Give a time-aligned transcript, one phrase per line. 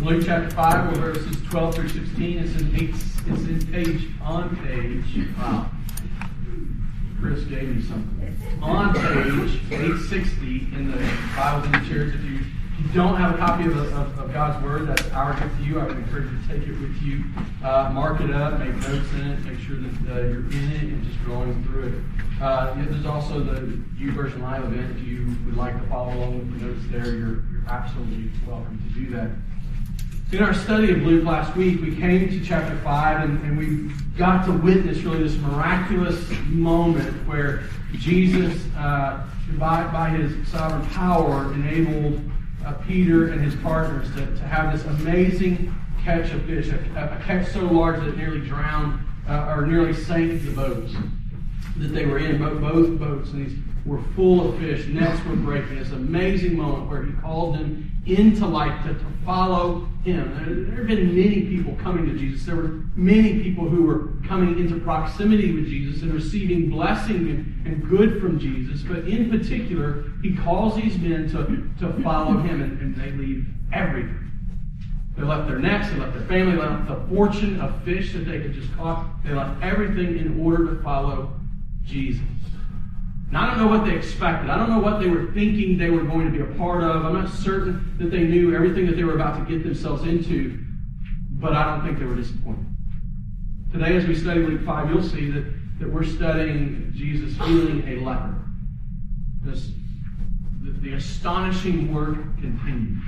[0.00, 2.38] Luke chapter 5, verses 12 through 16.
[2.38, 5.70] It's in, eight, it's in page, on page, wow.
[7.20, 8.36] Chris gave me something.
[8.62, 10.96] On page 860 in the
[11.36, 14.32] Bibles in the chairs, if you, if you don't have a copy of, of, of,
[14.32, 15.78] God's Word, that's our gift to you.
[15.78, 17.22] I would encourage you to take it with you.
[17.62, 20.82] Uh, mark it up, make notes in it, make sure that uh, you're in it
[20.82, 22.42] and just going through it.
[22.42, 23.60] Uh, there's also the
[24.00, 24.98] YouVersion Live event.
[24.98, 28.82] If you would like to follow along with the notes there, you're, you're absolutely welcome
[28.88, 29.30] to do that.
[30.32, 33.94] In our study of Luke last week, we came to chapter 5 and, and we
[34.16, 37.64] got to witness really this miraculous moment where
[37.98, 39.26] Jesus, uh,
[39.58, 42.18] by, by his sovereign power, enabled
[42.64, 47.22] uh, Peter and his partners to, to have this amazing catch of fish, a, a
[47.26, 50.94] catch so large that it nearly drowned uh, or nearly sank the boats
[51.76, 53.30] that they were in, both, both boats.
[53.32, 55.78] And these were full of fish, nets were breaking.
[55.78, 60.34] This amazing moment where he called them into life to, to follow him.
[60.34, 62.44] There, there have been many people coming to Jesus.
[62.44, 67.66] There were many people who were coming into proximity with Jesus and receiving blessing and,
[67.66, 68.82] and good from Jesus.
[68.82, 73.46] But in particular, he calls these men to, to follow him, and, and they leave
[73.72, 74.18] everything.
[75.16, 78.20] They left their nets, they left their family, they left the fortune of fish that
[78.20, 79.06] they had just caught.
[79.24, 81.32] They left everything in order to follow
[81.84, 82.22] Jesus.
[83.32, 84.50] Now, I don't know what they expected.
[84.50, 87.06] I don't know what they were thinking they were going to be a part of.
[87.06, 90.62] I'm not certain that they knew everything that they were about to get themselves into,
[91.30, 92.66] but I don't think they were disappointed.
[93.72, 98.04] Today, as we study Luke 5, you'll see that, that we're studying Jesus healing a
[98.04, 98.34] leper.
[99.42, 99.70] This,
[100.60, 103.02] the, the astonishing work continues.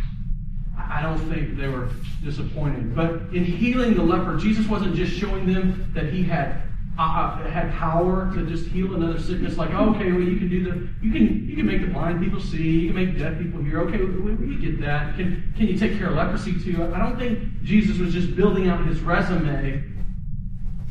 [0.78, 1.91] I don't think they were
[2.22, 2.97] disappointed.
[2.97, 6.62] But in healing the leper, Jesus wasn't just showing them that he had
[6.98, 10.62] uh, had power to just heal another sickness, like, oh, okay, well, you can do
[10.62, 13.61] the, you can, you can make the blind people see, you can make deaf people
[13.62, 13.81] hear.
[13.81, 15.17] Okay, we, we get that.
[15.17, 16.91] Can, can you take care of leprosy too?
[16.95, 19.83] I don't think Jesus was just building out his resume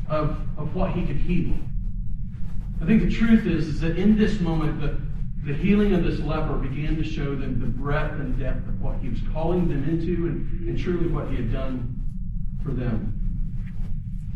[0.09, 1.53] of, of what he could heal.
[2.81, 4.99] I think the truth is, is that in this moment, the,
[5.49, 8.97] the healing of this leper began to show them the breadth and depth of what
[8.97, 11.95] he was calling them into and, and truly what he had done
[12.61, 13.22] for them.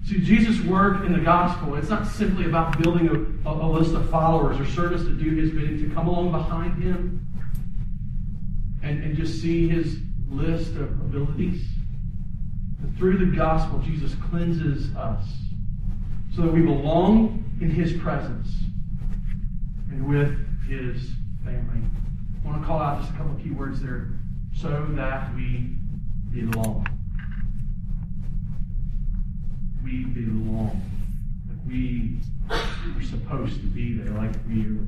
[0.07, 4.09] See, Jesus' work in the gospel, it's not simply about building a, a, list of
[4.09, 7.27] followers or servants to do his bidding, to come along behind him
[8.81, 9.97] and, and just see his
[10.29, 11.67] list of abilities.
[12.79, 15.25] But through the gospel, Jesus cleanses us
[16.33, 18.47] so that we belong in his presence
[19.91, 20.29] and with
[20.69, 21.11] his
[21.43, 21.81] family.
[22.45, 24.11] I want to call out just a couple of key words there.
[24.55, 25.75] So that we
[26.31, 26.96] belong
[29.87, 30.81] we belong.
[31.47, 32.17] Like we
[32.49, 34.85] are supposed to be there, like we are.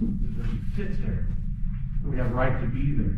[0.00, 1.26] We fit there.
[2.04, 3.16] We have right to be there.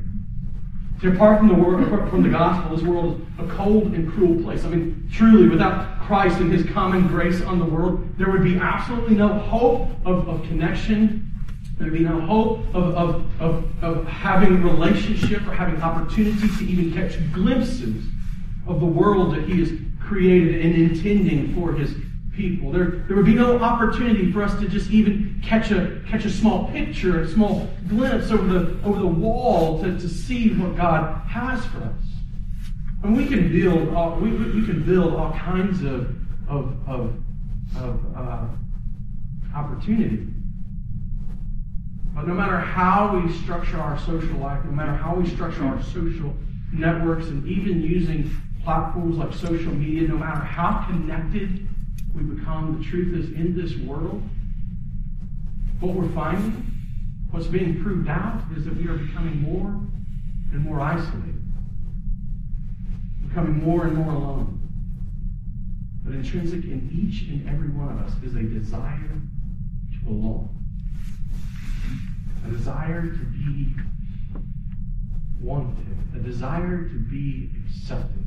[1.00, 4.42] See, apart from the world, from the gospel, this world is a cold and cruel
[4.42, 4.64] place.
[4.64, 8.56] I mean, truly, without Christ and His common grace on the world, there would be
[8.56, 11.30] absolutely no hope of, of connection.
[11.78, 16.64] There would be no hope of, of, of, of having relationship or having opportunity to
[16.64, 18.04] even catch glimpses
[18.66, 19.83] of the world that He is
[20.14, 21.92] created and intending for his
[22.36, 22.70] people.
[22.70, 26.30] There, there would be no opportunity for us to just even catch a, catch a
[26.30, 31.20] small picture, a small glimpse over the, over the wall to, to see what God
[31.26, 32.04] has for us.
[33.02, 36.14] And we can build all, we, we can build all kinds of,
[36.48, 37.16] of, of,
[37.76, 38.46] of uh,
[39.56, 40.28] opportunity.
[42.14, 45.82] But no matter how we structure our social life, no matter how we structure our
[45.82, 46.32] social
[46.72, 48.30] networks, and even using
[48.64, 51.68] platforms like social media, no matter how connected
[52.14, 54.22] we become, the truth is in this world,
[55.80, 56.66] what we're finding,
[57.30, 59.68] what's being proved out, is that we are becoming more
[60.52, 61.42] and more isolated,
[63.28, 64.60] becoming more and more alone.
[66.04, 69.20] But intrinsic in each and every one of us is a desire
[69.92, 70.64] to belong,
[72.46, 73.74] a desire to be
[75.40, 78.24] wanted, a desire to be accepted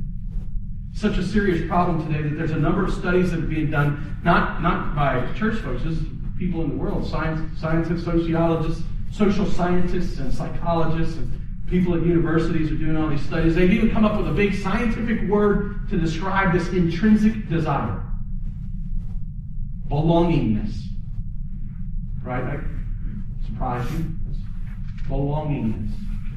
[0.98, 4.18] such a serious problem today that there's a number of studies that are being done,
[4.24, 6.00] not, not by church folks, is
[6.40, 11.32] people in the world, science, scientists, sociologists, social scientists, and psychologists, and
[11.68, 13.54] people at universities are doing all these studies.
[13.54, 18.04] They've even come up with a big scientific word to describe this intrinsic desire
[19.88, 20.82] belongingness.
[22.24, 22.44] Right?
[22.44, 22.60] I
[23.46, 24.16] surprise you.
[25.08, 25.94] Belongingness.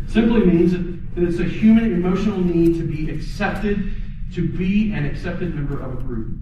[0.06, 3.94] Simply means that it's a human emotional need to be accepted
[4.34, 6.38] to be an accepted member of a group.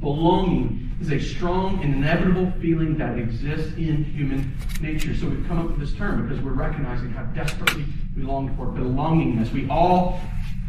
[0.00, 5.14] Belonging is a strong and inevitable feeling that exists in human nature.
[5.14, 7.84] So we've come up with this term because we're recognizing how desperately
[8.16, 9.52] we long for belongingness.
[9.52, 10.20] We all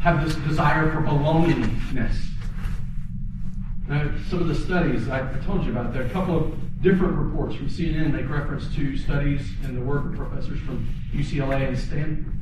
[0.01, 2.17] have this desire for belongingness.
[3.87, 7.17] Now, some of the studies I, told you about, there are a couple of different
[7.17, 11.77] reports from CNN make reference to studies and the work of professors from UCLA and
[11.77, 12.40] Stanford.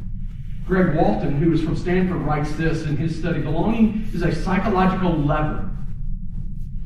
[0.70, 5.18] Greg Walton, who is from Stanford, writes this in his study Belonging is a psychological
[5.18, 5.68] lever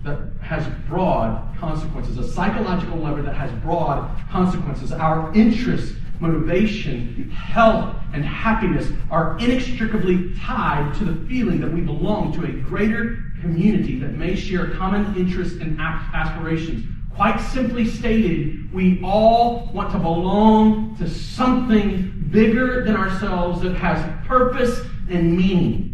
[0.06, 4.94] that has broad consequences, a psychological lever that has broad consequences.
[4.94, 12.32] Our interests, motivation, health, and happiness are inextricably tied to the feeling that we belong
[12.40, 16.86] to a greater community that may share common interests and aspirations.
[17.16, 24.26] Quite simply stated, we all want to belong to something bigger than ourselves that has
[24.26, 25.94] purpose and meaning.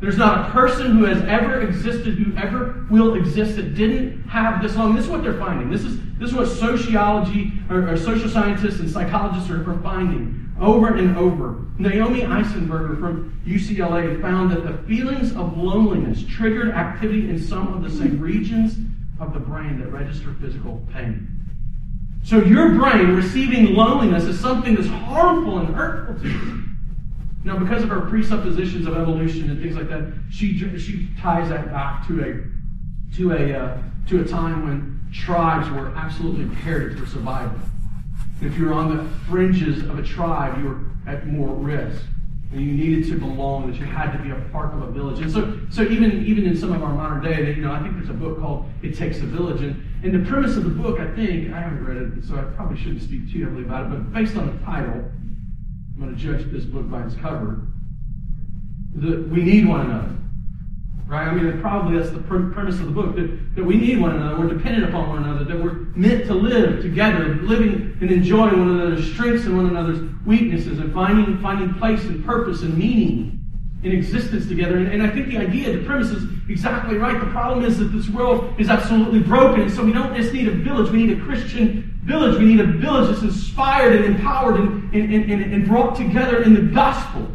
[0.00, 4.62] There's not a person who has ever existed, who ever will exist, that didn't have
[4.62, 4.96] this long.
[4.96, 5.68] This is what they're finding.
[5.68, 10.50] This is, this is what sociology or, or social scientists and psychologists are, are finding
[10.58, 11.66] over and over.
[11.78, 17.82] Naomi Eisenberger from UCLA found that the feelings of loneliness triggered activity in some of
[17.82, 18.78] the same regions
[19.20, 21.28] of the brain that register physical pain.
[22.24, 26.64] So your brain receiving loneliness is something that's harmful and hurtful to you.
[27.44, 31.70] Now, because of her presuppositions of evolution and things like that, she, she ties that
[31.70, 37.06] back to a, to, a, uh, to a time when tribes were absolutely imperative for
[37.06, 37.58] survival.
[38.42, 42.02] If you were on the fringes of a tribe, you were at more risk.
[42.52, 45.20] And you needed to belong, that you had to be a part of a village.
[45.20, 47.94] And so, so even, even in some of our modern day, you know, I think
[47.94, 49.60] there's a book called It Takes a Village.
[49.60, 52.42] And, and the premise of the book, I think, I haven't read it, so I
[52.56, 56.20] probably shouldn't speak too heavily about it, but based on the title, I'm going to
[56.20, 57.68] judge this book by its cover.
[58.96, 60.16] That we need one another.
[61.10, 61.26] Right?
[61.26, 64.38] I mean, probably that's the premise of the book that, that we need one another.
[64.38, 65.42] We're dependent upon one another.
[65.44, 69.98] That we're meant to live together, living and enjoying one another's strengths and one another's
[70.24, 73.42] weaknesses, and finding, finding place and purpose and meaning
[73.82, 74.76] in existence together.
[74.76, 77.18] And, and I think the idea, the premise is exactly right.
[77.18, 79.68] The problem is that this world is absolutely broken.
[79.68, 82.38] So we don't just need a village, we need a Christian village.
[82.38, 86.54] We need a village that's inspired and empowered and, and, and, and brought together in
[86.54, 87.28] the gospel.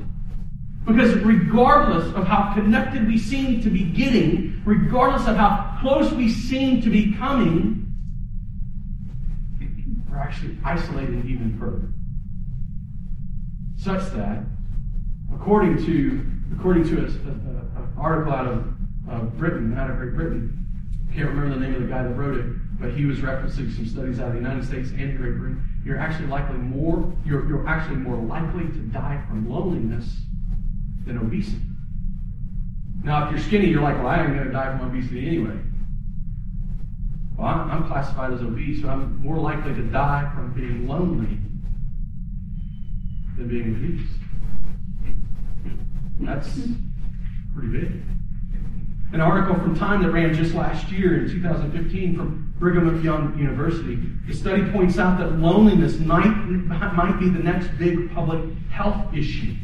[0.86, 6.30] Because regardless of how connected we seem to be getting, regardless of how close we
[6.30, 7.82] seem to be coming,
[10.10, 11.90] we're actually isolating even further.
[13.78, 14.44] Such that,
[15.34, 18.68] according to according to an article out of
[19.10, 20.66] uh, Britain, out of Great Britain,
[21.10, 22.46] I can't remember the name of the guy that wrote it,
[22.80, 25.64] but he was referencing some studies out of the United States and Great Britain.
[25.84, 30.06] You're actually likely more, you're, you're actually more likely to die from loneliness
[31.06, 31.62] than obesity.
[33.04, 35.60] Now, if you're skinny, you're like, well, I ain't going to die from obesity anyway.
[37.38, 41.38] Well, I'm, I'm classified as obese, so I'm more likely to die from being lonely
[43.38, 44.10] than being obese.
[46.22, 46.60] That's
[47.54, 48.02] pretty big.
[49.14, 54.00] An article from Time that ran just last year in 2015 from Brigham Young University.
[54.28, 59.56] The study points out that loneliness might, might be the next big public health issue.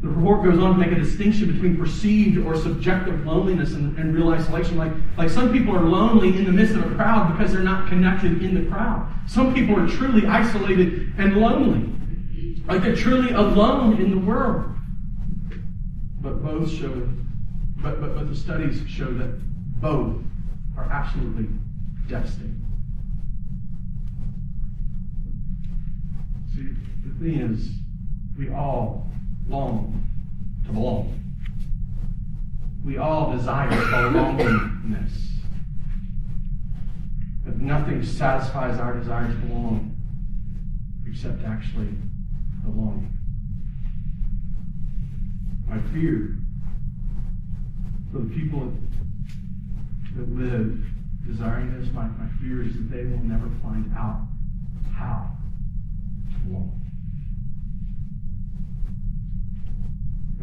[0.00, 4.14] The report goes on to make a distinction between perceived or subjective loneliness and, and,
[4.14, 4.76] real isolation.
[4.76, 7.88] Like, like some people are lonely in the midst of a crowd because they're not
[7.88, 9.12] connected in the crowd.
[9.26, 11.92] Some people are truly isolated and lonely.
[12.68, 14.72] Like they're truly alone in the world.
[16.20, 17.08] But both show,
[17.78, 19.40] but, but, but the studies show that
[19.80, 20.16] both
[20.76, 21.48] are absolutely
[22.08, 22.64] devastating.
[26.54, 26.68] See,
[27.04, 27.70] the thing is,
[28.36, 29.10] we all
[29.48, 30.04] long
[30.66, 31.14] to belong.
[32.84, 35.28] We all desire belongingness.
[37.44, 39.96] But nothing satisfies our desire to belong
[41.06, 41.88] except actually
[42.62, 43.12] belonging.
[45.66, 46.38] My fear
[48.12, 48.72] for the people
[50.16, 50.84] that live
[51.26, 54.26] desiring this, my, my fear is that they will never find out
[54.94, 55.36] how
[56.32, 56.87] to belong.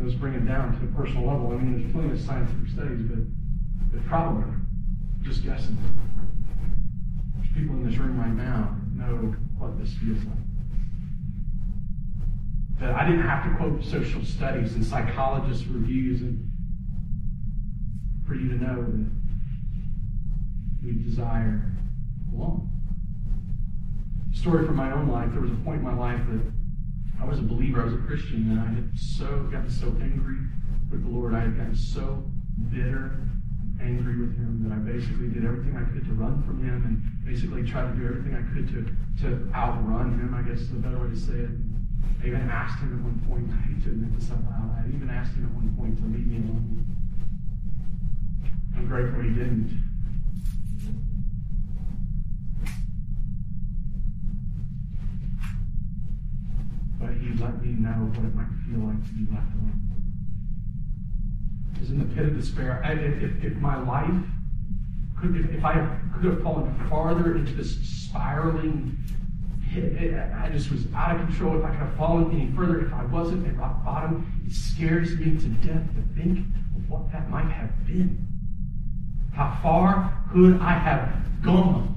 [0.02, 1.52] Let's bring it down to a personal level.
[1.52, 3.20] I mean, there's plenty of scientific studies, but,
[3.92, 4.52] but probably
[5.22, 5.78] just guessing.
[7.36, 10.46] There's people in this room right now know what this feels like
[12.80, 16.52] that I didn't have to quote social studies and psychologists' reviews and
[18.28, 19.06] for you to know that
[20.84, 21.72] we desire
[22.30, 22.70] belong.
[24.34, 25.30] Story from my own life.
[25.32, 26.42] There was a point in my life that
[27.20, 30.38] I was a believer, I was a Christian, and I had so gotten so angry
[30.92, 31.34] with the Lord.
[31.34, 32.24] I had gotten so
[32.72, 36.64] bitter and angry with him that I basically did everything I could to run from
[36.64, 38.86] him and basically tried to do everything I could to,
[39.24, 41.50] to outrun him, I guess is a better way to say it.
[42.24, 44.88] I even asked him at one point, I hate to admit this out loud, I
[44.90, 46.86] even asked him at one point to leave me alone.
[48.76, 49.95] I'm grateful he didn't.
[57.06, 59.82] But he let me know what it might feel like to be left alone.
[61.74, 64.24] Because in the pit of despair, I, if, if my life
[65.20, 65.74] could, if, if I
[66.16, 68.98] could have fallen farther into this spiraling
[69.78, 71.60] I just was out of control.
[71.60, 75.18] If I could have fallen any further, if I wasn't at rock bottom, it scares
[75.18, 76.40] me to death to think
[76.76, 78.26] of what that might have been.
[79.34, 81.96] How far could I have gone?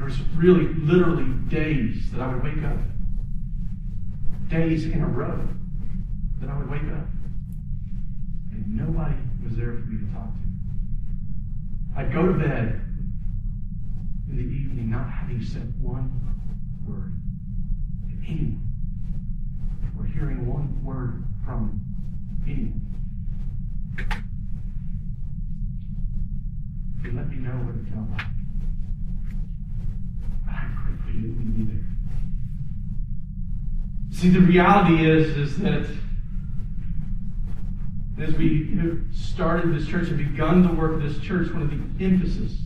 [0.00, 2.78] There was really, literally days that I would wake up.
[4.48, 5.46] Days in a row
[6.40, 7.06] that I would wake up.
[8.50, 9.14] And nobody
[9.44, 12.00] was there for me to talk to.
[12.00, 12.80] I'd go to bed
[14.30, 16.10] in the evening not having said one
[16.88, 17.12] word
[18.08, 18.70] to anyone
[19.98, 21.78] or hearing one word from
[22.46, 22.86] anyone.
[27.02, 28.39] He let me know what it felt like.
[34.12, 35.86] See, the reality is, is that
[38.20, 38.76] as we
[39.12, 42.60] started this church and begun the work of this church, one of the emphasis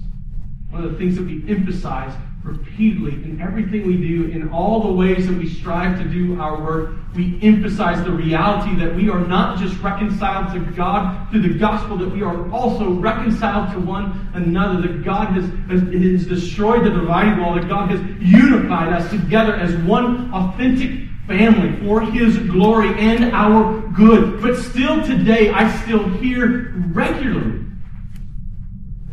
[0.75, 2.13] one of the things that we emphasize
[2.45, 6.63] repeatedly in everything we do, in all the ways that we strive to do our
[6.63, 11.59] work, we emphasize the reality that we are not just reconciled to God through the
[11.59, 16.85] gospel, that we are also reconciled to one another, that God has, has, has destroyed
[16.85, 22.37] the dividing wall, that God has unified us together as one authentic family for his
[22.51, 24.43] glory and our good.
[24.43, 27.64] But still today, I still hear regularly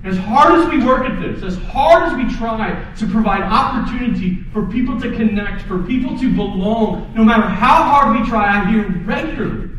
[0.03, 4.41] as hard as we work at this, as hard as we try to provide opportunity
[4.51, 8.71] for people to connect, for people to belong, no matter how hard we try, I
[8.71, 9.69] hear regularly,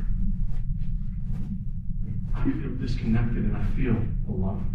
[2.35, 3.97] I feel disconnected and I feel
[4.29, 4.69] alone.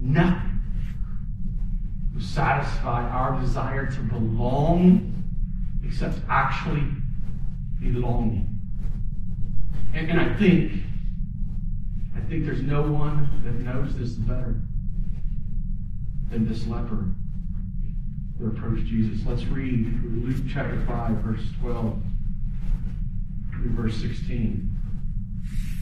[0.00, 0.60] Nothing
[2.14, 5.12] will satisfy our desire to belong
[5.84, 6.84] except actually
[7.80, 8.48] belonging.
[9.92, 10.85] And, and I think
[12.16, 14.60] I think there's no one that knows this better
[16.30, 17.04] than this leper
[18.38, 19.24] who approached Jesus.
[19.26, 22.02] Let's read Luke chapter 5, verse 12
[23.52, 24.75] through verse 16.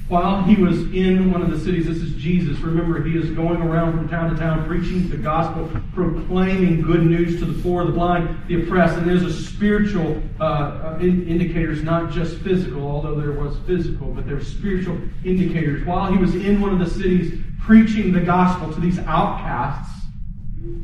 [0.09, 2.59] While he was in one of the cities, this is Jesus.
[2.59, 7.41] Remember, he is going around from town to town preaching the gospel, proclaiming good news
[7.41, 8.99] to the poor, the blind, the oppressed.
[8.99, 14.09] And there's a spiritual uh, uh in, indicators, not just physical, although there was physical,
[14.09, 15.87] but there's spiritual indicators.
[15.87, 20.05] While he was in one of the cities preaching the gospel to these outcasts,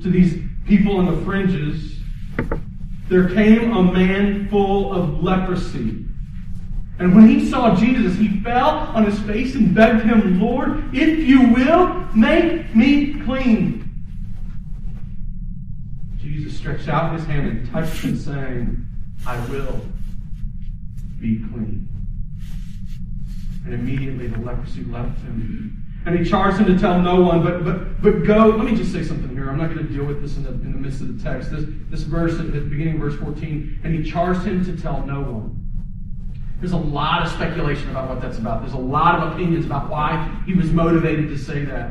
[0.03, 1.99] to these people in the fringes,
[3.11, 6.07] there came a man full of leprosy.
[7.01, 11.21] And when he saw Jesus, he fell on his face and begged him, Lord, if
[11.21, 13.91] you will, make me clean.
[16.19, 18.87] Jesus stretched out his hand and touched him, saying,
[19.27, 19.81] I will
[21.19, 21.89] be clean.
[23.65, 25.83] And immediately the leprosy left him.
[26.05, 28.49] And he charged him to tell no one, but but but go.
[28.49, 29.49] Let me just say something here.
[29.49, 31.51] I'm not going to deal with this in the, in the midst of the text.
[31.51, 33.81] This this verse at the beginning of verse 14.
[33.85, 35.60] And he charged him to tell no one.
[36.61, 38.61] There's a lot of speculation about what that's about.
[38.61, 41.91] There's a lot of opinions about why he was motivated to say that.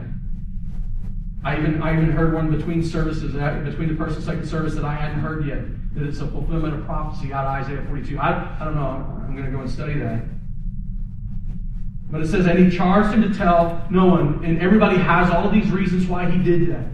[1.44, 4.76] I even, I even heard one between services, uh, between the first and second service
[4.76, 5.64] that I hadn't heard yet,
[5.96, 8.20] that it's a fulfillment of prophecy out of Isaiah 42.
[8.20, 9.24] I, I don't know.
[9.26, 10.22] I'm going to go and study that.
[12.12, 14.44] But it says, and he charged him to tell no one.
[14.44, 16.86] And everybody has all these reasons why he did that.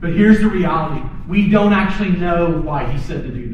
[0.00, 3.48] But here's the reality we don't actually know why he said to do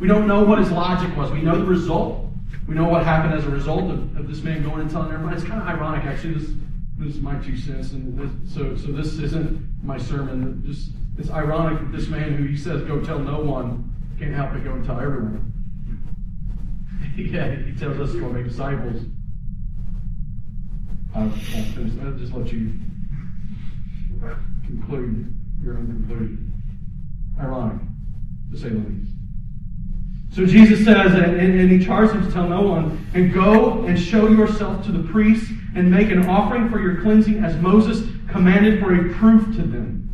[0.00, 1.30] We don't know what his logic was.
[1.30, 2.26] We know the result.
[2.68, 5.36] We know what happened as a result of, of this man going and telling everybody.
[5.36, 6.34] It's kind of ironic, actually.
[6.34, 6.50] This,
[6.98, 10.62] this is my two cents, and this, so so this isn't my sermon.
[10.66, 14.52] Just it's ironic that this man who he says go tell no one can't help
[14.52, 15.52] but go and tell everyone.
[17.16, 19.02] yeah, he tells us to go make disciples.
[21.14, 21.92] I won't finish.
[22.02, 22.78] I'll just let you
[24.66, 26.52] conclude your own conclusion.
[27.38, 27.80] Ironic,
[28.52, 29.15] to say the least.
[30.36, 33.98] So Jesus says, and, and, he charged him to tell no one, and go and
[33.98, 38.78] show yourself to the priests and make an offering for your cleansing as Moses commanded
[38.78, 40.10] for a proof to them.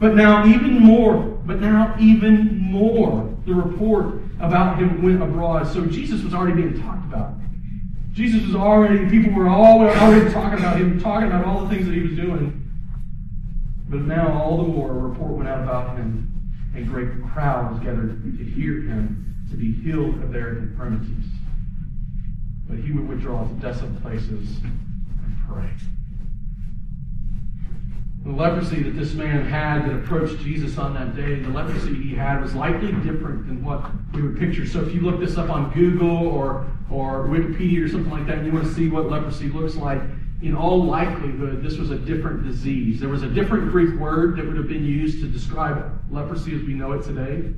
[0.00, 5.68] But now even more, but now even more, the report about him went abroad.
[5.68, 7.34] So Jesus was already being talked about.
[8.12, 11.94] Jesus was already, people were already talking about him, talking about all the things that
[11.94, 12.68] he was doing.
[13.88, 16.27] But now all the more a report went out about him
[16.74, 21.24] and great crowds gathered to hear him to be healed of their infirmities.
[22.68, 25.70] But he would withdraw to desolate places and pray.
[28.24, 32.14] The leprosy that this man had that approached Jesus on that day, the leprosy he
[32.14, 34.66] had was likely different than what we would picture.
[34.66, 38.38] So if you look this up on Google or, or Wikipedia or something like that,
[38.38, 40.02] and you want to see what leprosy looks like,
[40.40, 43.00] in all likelihood, this was a different disease.
[43.00, 46.62] There was a different Greek word that would have been used to describe leprosy as
[46.62, 47.52] we know it today.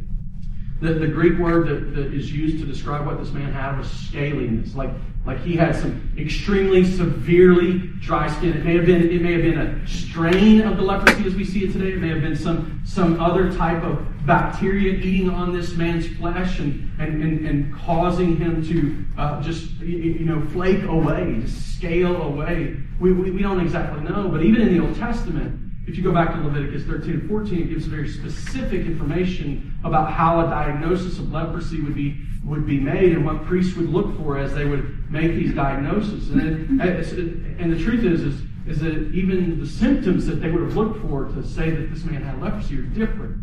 [0.80, 3.86] The, the Greek word that, that is used to describe what this man had was
[3.86, 4.90] scaliness, like
[5.26, 8.56] like he had some extremely severely dry skin.
[8.56, 11.44] It may have been it may have been a strain of the leprosy as we
[11.44, 11.92] see it today.
[11.92, 16.58] It may have been some some other type of bacteria eating on this man's flesh
[16.58, 22.22] and and, and, and causing him to uh, just you know flake away, just scale
[22.22, 22.76] away.
[23.00, 26.12] We, we, we don't exactly know, but even in the Old Testament, if you go
[26.12, 31.18] back to Leviticus 13 and 14, it gives very specific information about how a diagnosis
[31.18, 34.64] of leprosy would be would be made and what priests would look for as they
[34.64, 36.30] would make these diagnoses.
[36.30, 40.62] And, it, and the truth is, is, is that even the symptoms that they would
[40.62, 43.39] have looked for to say that this man had leprosy are different.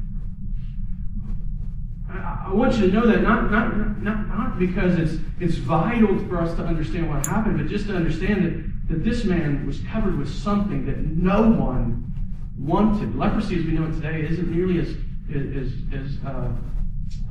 [2.48, 6.39] I, want you to know that not, not, not, not because it's, it's vital for
[6.39, 10.18] us to understand what happened, but just to understand that, that this man was covered
[10.18, 12.12] with something that no one
[12.58, 13.16] wanted.
[13.16, 14.89] Leprosy, as we know it today, isn't nearly as,
[15.34, 16.51] as, as uh,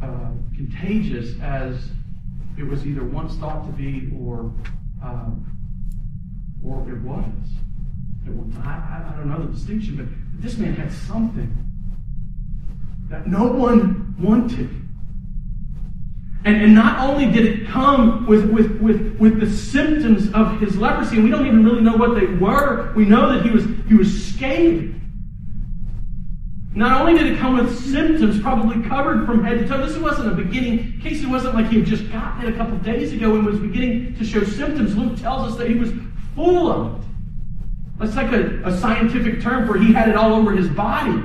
[0.02, 1.88] uh, contagious as
[2.58, 4.52] it was either once thought to be or
[5.04, 5.26] uh,
[6.64, 7.25] or it was
[8.64, 10.06] I, I don't know the distinction, but
[10.42, 11.56] this man had something
[13.08, 14.85] that no one wanted.
[16.46, 20.78] And, and not only did it come with, with, with, with the symptoms of his
[20.78, 23.64] leprosy, and we don't even really know what they were, we know that he was,
[23.88, 24.94] he was scaly.
[26.72, 29.84] Not only did it come with symptoms, probably covered from head to toe.
[29.84, 31.20] This wasn't a beginning case.
[31.20, 34.14] It wasn't like he had just gotten it a couple days ago and was beginning
[34.16, 34.97] to show symptoms.
[34.97, 35.90] Luke tells us that he was
[36.36, 37.06] full of it.
[37.99, 41.21] That's like a, a scientific term for he had it all over his body.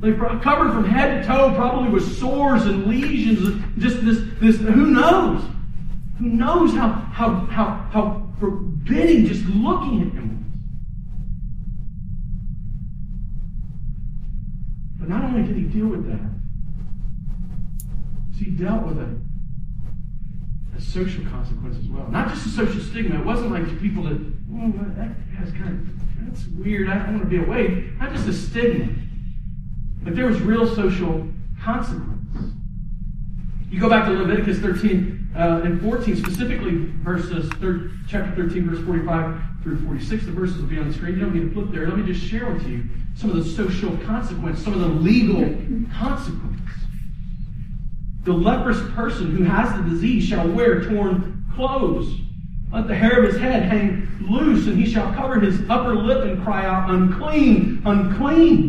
[0.00, 3.62] Like covered from head to toe, probably with sores and lesions.
[3.78, 4.56] Just this, this.
[4.58, 5.42] Who knows?
[6.18, 10.28] Who knows how how how how forbidding just looking at him
[15.08, 16.20] But not only did he deal with that,
[18.36, 19.18] he dealt with a,
[20.76, 22.06] a social consequence as well.
[22.08, 23.18] Not just a social stigma.
[23.18, 24.20] It wasn't like people that,
[24.54, 26.88] oh, that guy's kind of, that's weird.
[26.88, 27.90] I don't want to be away.
[27.98, 28.94] Not just a stigma.
[30.02, 31.26] But there was real social
[31.62, 32.14] consequence.
[33.70, 38.84] You go back to Leviticus 13 uh, and 14, specifically verses thir- chapter 13, verse
[38.84, 40.24] 45 through 46.
[40.24, 41.14] The verses will be on the screen.
[41.14, 41.86] You don't need to flip there.
[41.86, 42.84] Let me just share with you
[43.14, 45.42] some of the social consequence, some of the legal
[45.92, 46.60] consequence.
[48.24, 52.14] The leprous person who has the disease shall wear torn clothes.
[52.72, 56.24] Let the hair of his head hang loose, and he shall cover his upper lip
[56.24, 58.67] and cry out, Unclean, unclean.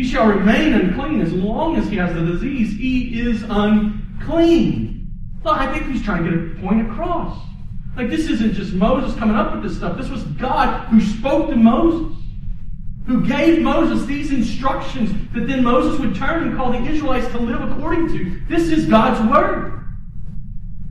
[0.00, 2.74] He shall remain unclean as long as he has the disease.
[2.74, 5.12] He is unclean.
[5.42, 7.38] Well, I think he's trying to get a point across.
[7.96, 9.98] Like, this isn't just Moses coming up with this stuff.
[9.98, 12.16] This was God who spoke to Moses,
[13.06, 17.38] who gave Moses these instructions that then Moses would turn and call the Israelites to
[17.38, 18.40] live according to.
[18.48, 19.84] This is God's word.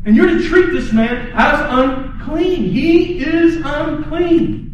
[0.06, 2.69] And you're to treat this man as unclean.
[2.69, 4.68] He is unclean.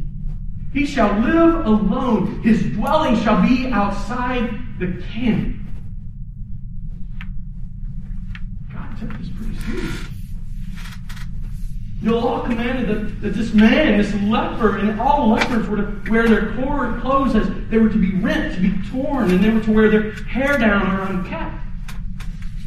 [0.76, 2.42] He shall live alone.
[2.42, 5.56] His dwelling shall be outside the camp.
[8.74, 10.12] God took this pretty seriously.
[12.04, 16.28] The law commanded that, that this man, this leper, and all lepers were to wear
[16.28, 19.72] their clothes as they were to be rent, to be torn, and they were to
[19.72, 21.56] wear their hair down or unkept.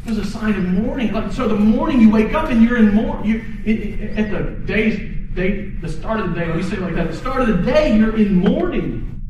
[0.03, 1.13] It was a sign of mourning.
[1.13, 3.29] Like, so the morning you wake up and you're in mourning.
[3.29, 7.17] You, at the day's day, the start of the day, we say like that, the
[7.17, 9.21] start of the day, you're in mourning.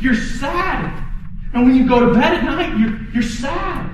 [0.00, 1.06] You're sad.
[1.52, 3.90] And when you go to bed at night, you're, you're sad.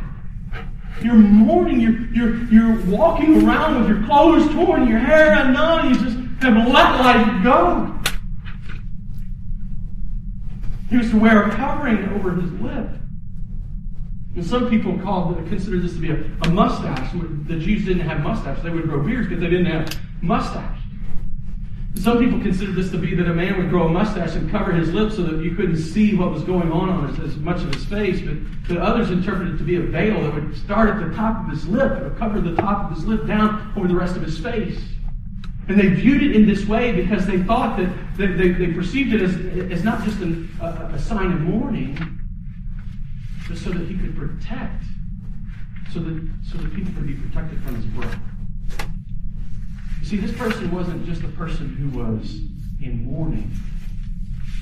[1.02, 1.80] You're mourning.
[1.80, 5.88] You're, you're, you're walking around with your clothes torn, your hair undone.
[5.88, 7.92] You just have let life go.
[10.90, 12.88] He was to wear a covering over his lip.
[14.35, 17.11] And some people call consider this to be a, a mustache.
[17.46, 20.76] The Jews didn't have mustaches; they would grow beards because they didn't have mustache.
[21.98, 24.72] Some people consider this to be that a man would grow a mustache and cover
[24.72, 27.62] his lips so that you couldn't see what was going on on his, as much
[27.62, 28.37] of his face, but,
[28.68, 31.50] but others interpreted it to be a veil that would start at the top of
[31.50, 34.38] his lip, or cover the top of his lip down over the rest of his
[34.38, 34.80] face.
[35.68, 39.12] And they viewed it in this way because they thought that, that they, they perceived
[39.12, 39.35] it as,
[39.72, 41.98] as not just an, a, a sign of mourning,
[43.48, 44.85] just so that he could protect,
[45.92, 48.20] so that, so that people could be protected from his breath.
[50.07, 52.37] See, this person wasn't just a person who was
[52.81, 53.51] in mourning.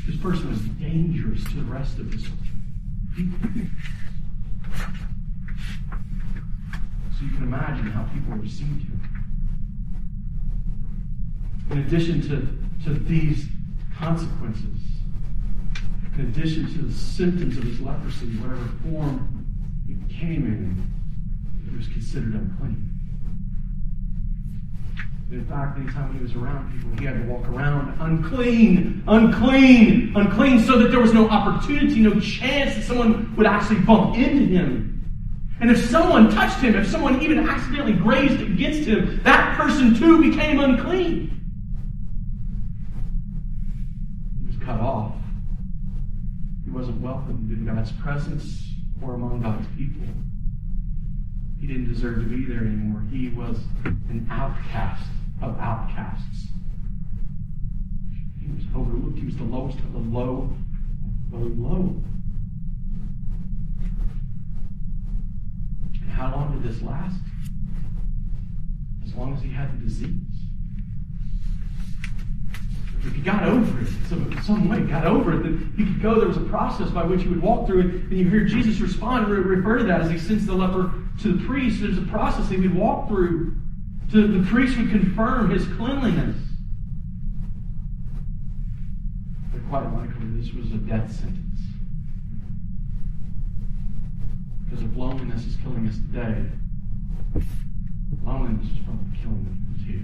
[0.07, 2.27] This person was dangerous to the rest of his
[3.15, 3.39] people.
[7.13, 9.01] So you can imagine how people received him.
[11.73, 12.49] In addition to,
[12.85, 13.47] to these
[13.99, 14.81] consequences,
[16.15, 19.47] in addition to the symptoms of his leprosy, whatever form
[19.91, 20.91] it came in,
[21.67, 22.94] it was considered unclean.
[25.31, 30.61] In fact, anytime he was around people, he had to walk around unclean, unclean, unclean,
[30.61, 34.91] so that there was no opportunity, no chance that someone would actually bump into him.
[35.61, 40.21] And if someone touched him, if someone even accidentally grazed against him, that person too
[40.21, 41.31] became unclean.
[44.41, 45.15] He was cut off.
[46.65, 48.63] He wasn't welcomed in God's presence
[49.01, 50.07] or among God's people.
[51.65, 53.03] He didn't deserve to be there anymore.
[53.11, 55.07] He was an outcast
[55.41, 56.49] of outcasts.
[58.39, 59.19] He was overlooked.
[59.19, 60.55] He was the lowest of the low,
[61.31, 62.03] the low.
[66.03, 67.17] And how long did this last?
[69.03, 70.21] As long as he had the disease.
[73.07, 76.19] If he got over it, some, some way got over it, then he could go.
[76.19, 77.87] There was a process by which he would walk through it.
[77.87, 81.45] And you hear Jesus respond, refer to that as he sends the leper to the
[81.45, 81.81] priest.
[81.81, 83.57] There's a process he would walk through
[84.15, 86.37] so the priest would confirm his cleanliness.
[89.53, 91.59] But quite likely, this was a death sentence.
[94.65, 96.45] Because if loneliness is killing us today,
[98.25, 100.03] loneliness is probably killing us too.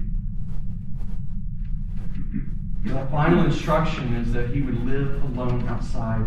[2.93, 6.25] The final instruction is that he would live alone outside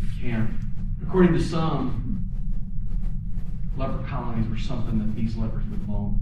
[0.00, 0.50] the camp.
[1.02, 2.17] According to some,
[3.78, 6.20] leper colonies were something that these lepers would long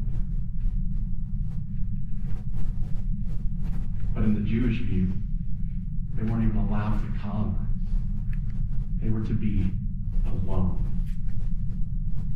[4.17, 5.13] But in the Jewish view,
[6.15, 7.69] they weren't even allowed to colonize.
[9.03, 9.71] They were to be
[10.25, 10.83] alone.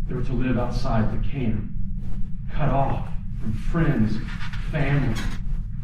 [0.06, 1.70] They were to live outside the camp,
[2.52, 3.08] cut off
[3.40, 4.18] from friends,
[4.70, 5.18] family.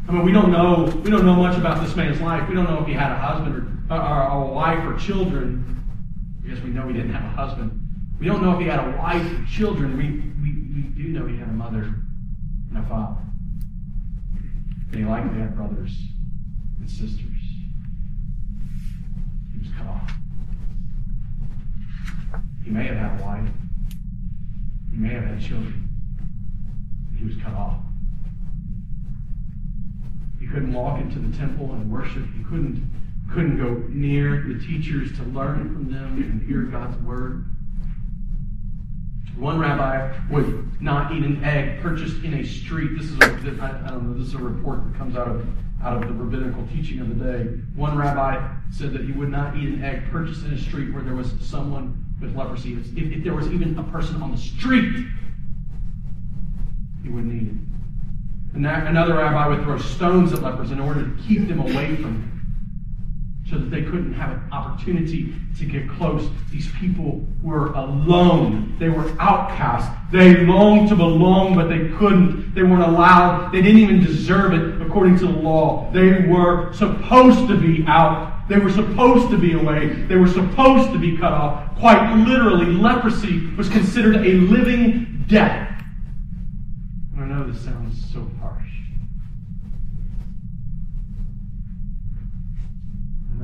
[0.07, 2.47] I mean, we don't know we don't know much about this man's life.
[2.47, 3.55] We don't know if he had a husband
[3.89, 5.83] or, or, or a wife or children.
[6.45, 7.86] I guess we know he didn't have a husband.
[8.19, 9.95] We don't know if he had a wife or children.
[9.95, 10.09] We,
[10.41, 11.93] we, we do know he had a mother
[12.69, 13.21] and a father.
[14.89, 15.95] They likely had brothers
[16.79, 17.21] and sisters.
[19.51, 20.11] He was cut off.
[22.63, 23.49] He may have had a wife.
[24.91, 25.87] He may have had children.
[27.17, 27.81] He was cut off.
[30.39, 32.25] He couldn't walk into the temple and worship.
[32.35, 32.89] He couldn't,
[33.31, 37.45] couldn't go near the teachers to learn from them and hear God's word.
[39.37, 42.97] One rabbi would not eat an egg purchased in a street.
[42.97, 45.47] This is don't know, this is a report that comes out of,
[45.83, 47.43] out of the rabbinical teaching of the day.
[47.75, 51.03] One rabbi said that he would not eat an egg purchased in a street where
[51.03, 52.73] there was someone with leprosy.
[52.73, 55.05] If, if there was even a person on the street,
[57.03, 57.55] he wouldn't eat it.
[58.55, 62.26] Another rabbi would throw stones at lepers in order to keep them away from him
[63.49, 66.27] so that they couldn't have an opportunity to get close.
[66.51, 68.75] These people were alone.
[68.77, 69.89] They were outcasts.
[70.11, 72.53] They longed to belong, but they couldn't.
[72.53, 73.51] They weren't allowed.
[73.51, 75.89] They didn't even deserve it according to the law.
[75.93, 78.47] They were supposed to be out.
[78.49, 79.89] They were supposed to be away.
[80.07, 81.77] They were supposed to be cut off.
[81.77, 85.83] Quite literally, leprosy was considered a living death.
[87.13, 88.46] And I know this sounds so harsh.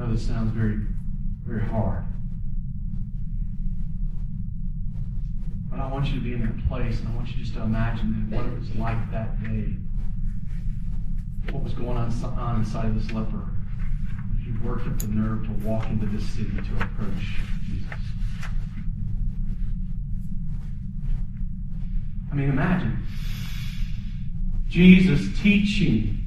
[0.03, 0.79] Know this sounds very,
[1.45, 2.03] very hard.
[5.69, 7.61] But I want you to be in that place, and I want you just to
[7.61, 9.75] imagine what it was like that day.
[11.51, 13.49] What was going on, on inside of this leper.
[14.43, 17.87] He worked up the nerve to walk into this city to approach Jesus.
[22.31, 23.03] I mean, imagine
[24.67, 26.25] Jesus teaching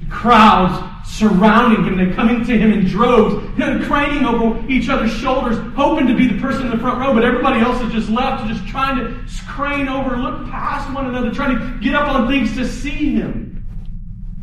[0.00, 1.96] the crowds surrounding him.
[1.96, 3.44] They're coming to him in droves,
[3.86, 7.24] craning over each other's shoulders, hoping to be the person in the front row, but
[7.24, 11.58] everybody else is just left, just trying to crane over, look past one another, trying
[11.58, 13.46] to get up on things to see him.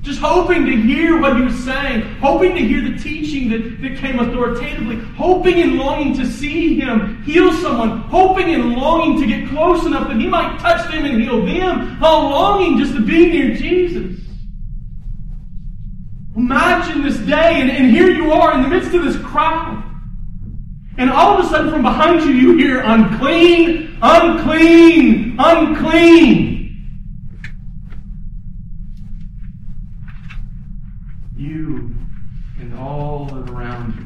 [0.02, 3.98] Just hoping to hear what he was saying, hoping to hear the teaching that, that
[3.98, 9.48] came authoritatively, hoping and longing to see him heal someone, hoping and longing to get
[9.50, 13.30] close enough that he might touch them and heal them, all longing just to be
[13.32, 14.25] near Jesus.
[16.36, 19.84] Imagine this day, and, and here you are in the midst of this crowd.
[20.98, 26.62] And all of a sudden, from behind you, you hear unclean, unclean, unclean.
[31.38, 31.94] You
[32.60, 34.06] and all that around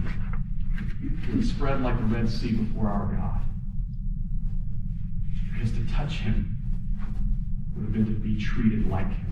[1.33, 3.41] you spread like the Red Sea before our God.
[5.53, 6.57] Because to touch him
[7.75, 9.28] would have been to be treated like him.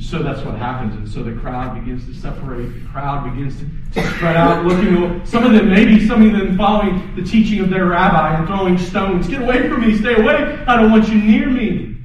[0.00, 0.94] So that's what happens.
[0.96, 2.66] And so the crowd begins to separate.
[2.66, 5.24] The crowd begins to, to spread out, looking.
[5.24, 8.76] Some of them, maybe some of them following the teaching of their rabbi and throwing
[8.76, 9.28] stones.
[9.28, 9.96] Get away from me.
[9.96, 10.64] Stay away.
[10.66, 11.96] I don't want you near me.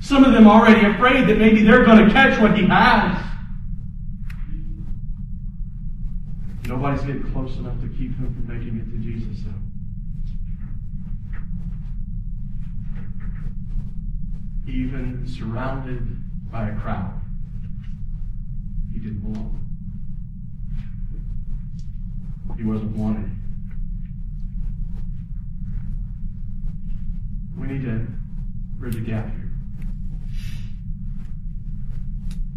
[0.00, 3.22] Some of them already afraid that maybe they're going to catch what he has.
[6.66, 9.52] Nobody's getting close enough to keep him from making it to Jesus, though.
[14.72, 17.12] Even surrounded by a crowd
[22.56, 23.30] he wasn't wanted.
[27.58, 28.06] We need to
[28.78, 29.50] bridge a gap here.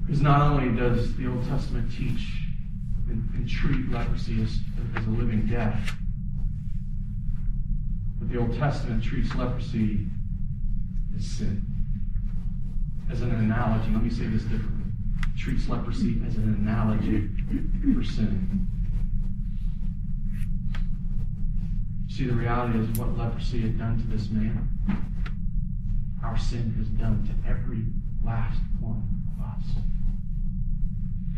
[0.01, 2.45] Because not only does the Old Testament teach
[3.09, 4.57] and, and treat leprosy as,
[4.95, 5.95] as a living death,
[8.17, 10.07] but the Old Testament treats leprosy
[11.15, 11.65] as sin.
[13.09, 14.78] As an analogy, let me say this differently
[15.39, 17.30] treats leprosy as an analogy
[17.95, 18.67] for sin.
[22.10, 24.67] See, the reality is what leprosy had done to this man,
[26.21, 27.86] our sin has done to every
[28.25, 29.82] last one of us.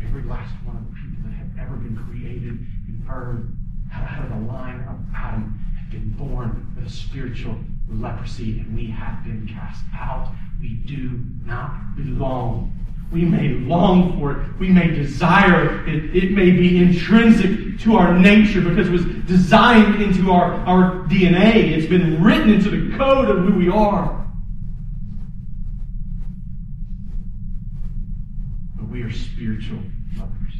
[0.04, 2.66] Every last one of the people that have ever been created
[3.06, 3.54] birthed
[3.92, 7.56] out of the line of Adam have been born with a spiritual
[7.88, 10.32] leprosy, and we have been cast out.
[10.60, 12.72] We do not belong
[13.12, 14.58] we may long for it.
[14.58, 16.16] We may desire it.
[16.16, 21.72] It may be intrinsic to our nature because it was designed into our, our DNA.
[21.72, 24.26] It's been written into the code of who we are.
[28.76, 29.80] But we are spiritual
[30.16, 30.54] lepers.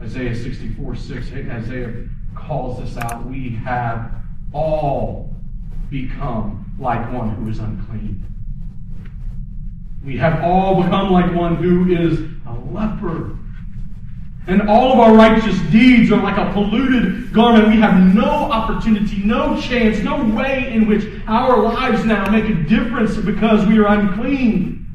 [0.00, 3.26] Isaiah 64 6, Isaiah calls us out.
[3.26, 4.12] We have
[4.52, 5.34] all
[5.90, 8.24] become like one who is unclean.
[10.04, 13.36] We have all become like one who is a leper.
[14.46, 17.68] And all of our righteous deeds are like a polluted garment.
[17.68, 22.54] We have no opportunity, no chance, no way in which our lives now make a
[22.54, 24.86] difference because we are unclean.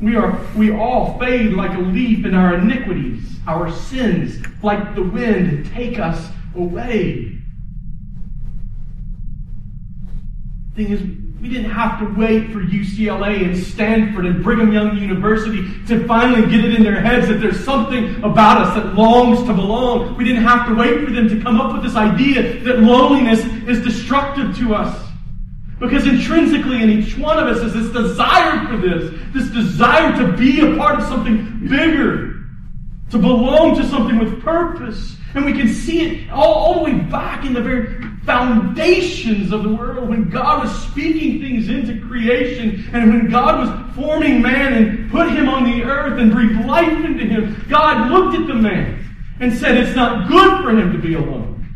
[0.00, 3.36] We are we all fade like a leaf in our iniquities.
[3.46, 7.38] Our sins, like the wind, take us away.
[10.74, 15.68] Thing is, we didn't have to wait for UCLA and Stanford and Brigham Young University
[15.86, 19.54] to finally get it in their heads that there's something about us that longs to
[19.54, 20.16] belong.
[20.16, 23.44] We didn't have to wait for them to come up with this idea that loneliness
[23.68, 25.08] is destructive to us.
[25.78, 30.36] Because intrinsically in each one of us is this desire for this, this desire to
[30.36, 32.34] be a part of something bigger,
[33.10, 35.14] to belong to something with purpose.
[35.34, 39.62] And we can see it all, all the way back in the very foundations of
[39.62, 44.74] the world when God was speaking things into creation and when God was forming man
[44.74, 47.64] and put him on the earth and breathed life into him.
[47.70, 49.02] God looked at the man
[49.40, 51.66] and said, It's not good for him to be alone.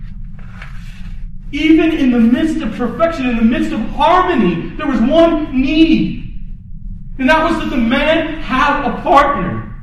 [1.52, 6.38] Even in the midst of perfection, in the midst of harmony, there was one need.
[7.18, 9.74] And that was that the man have a partner.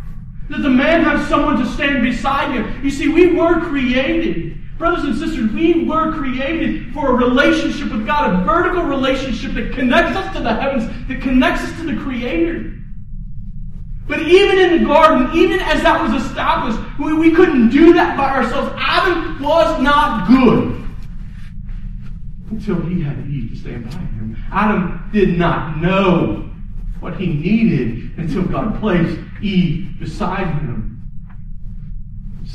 [0.51, 2.83] That the man have someone to stand beside him.
[2.83, 4.58] You see, we were created.
[4.79, 9.73] Brothers and sisters, we were created for a relationship with God, a vertical relationship that
[9.73, 12.75] connects us to the heavens, that connects us to the Creator.
[14.07, 18.15] But even in the garden, even as that was established, we, we couldn't do that
[18.15, 18.73] by ourselves.
[18.77, 20.81] Adam was not good
[22.49, 24.37] until he had Eve to stand by him.
[24.49, 26.49] Adam did not know
[27.01, 30.88] what he needed until God placed Eve beside him.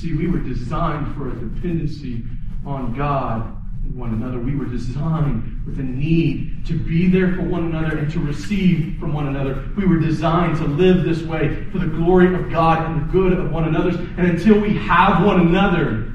[0.04, 2.24] See, we were designed for a dependency
[2.66, 4.38] on God and one another.
[4.38, 8.98] We were designed with a need to be there for one another and to receive
[9.00, 9.66] from one another.
[9.78, 13.32] We were designed to live this way for the glory of God and the good
[13.32, 13.98] of one another.
[14.18, 16.14] And until we have one another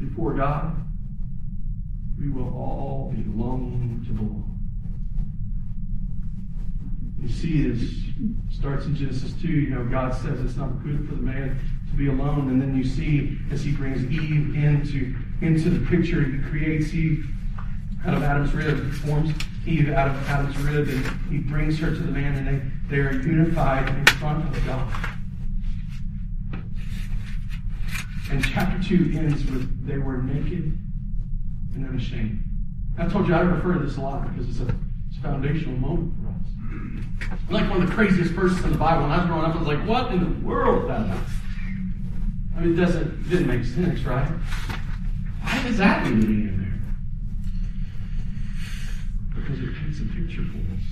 [0.00, 0.74] before God,
[2.18, 4.58] we will all be longing to belong.
[7.20, 8.02] You see, this
[8.50, 9.46] starts in Genesis 2.
[9.46, 11.60] You know, God says it's not good for the man
[11.92, 12.48] to be alone.
[12.48, 17.26] And then you see as he brings Eve into, into the picture, he creates Eve
[18.04, 19.32] out of Adam's rib, he forms
[19.64, 23.00] Eve out of Adam's rib, and he brings her to the man, and they, they
[23.00, 24.92] are unified in front of God.
[28.30, 30.76] And chapter 2 ends with they were naked
[31.74, 32.42] and unashamed.
[32.98, 34.74] I told you I refer to this a lot because it's a,
[35.08, 37.40] it's a foundational moment for us.
[37.50, 39.02] Like one of the craziest verses in the Bible.
[39.02, 41.18] When I was growing up, I was like, what in the world is that?
[42.56, 44.28] I mean, it doesn't it didn't make sense, right?
[45.42, 46.80] Why does that to in there?
[49.34, 50.82] Because it paints a picture for us.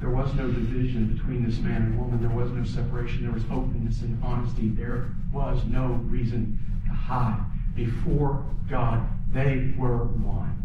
[0.00, 2.20] There was no division between this man and woman.
[2.20, 3.22] There was no separation.
[3.22, 4.68] There was openness and honesty.
[4.68, 7.44] There was no reason to hide.
[7.74, 10.57] Before God, they were one.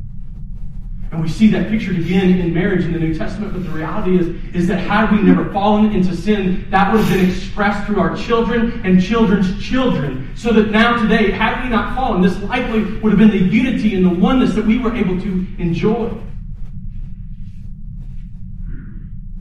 [1.14, 4.18] And we see that pictured again in marriage in the New Testament, but the reality
[4.18, 8.00] is, is that had we never fallen into sin, that would have been expressed through
[8.00, 10.32] our children and children's children.
[10.36, 13.94] So that now today, had we not fallen, this likely would have been the unity
[13.94, 16.10] and the oneness that we were able to enjoy.